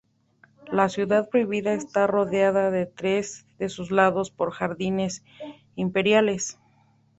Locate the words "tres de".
2.95-3.69